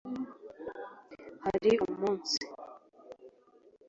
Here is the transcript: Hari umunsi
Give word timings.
Hari 1.45 1.71
umunsi 1.87 2.37